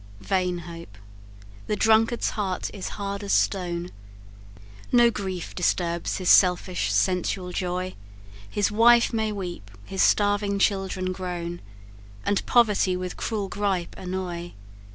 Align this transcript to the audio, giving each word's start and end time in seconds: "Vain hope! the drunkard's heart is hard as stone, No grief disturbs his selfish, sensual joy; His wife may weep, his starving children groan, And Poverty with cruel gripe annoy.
"Vain 0.21 0.57
hope! 0.57 0.97
the 1.67 1.75
drunkard's 1.75 2.31
heart 2.31 2.71
is 2.73 2.87
hard 2.97 3.23
as 3.23 3.33
stone, 3.33 3.91
No 4.91 5.11
grief 5.11 5.53
disturbs 5.53 6.17
his 6.17 6.27
selfish, 6.27 6.91
sensual 6.91 7.51
joy; 7.51 7.93
His 8.49 8.71
wife 8.71 9.13
may 9.13 9.31
weep, 9.31 9.69
his 9.85 10.01
starving 10.01 10.57
children 10.57 11.11
groan, 11.13 11.61
And 12.25 12.43
Poverty 12.47 12.97
with 12.97 13.15
cruel 13.15 13.47
gripe 13.47 13.95
annoy. 13.95 14.53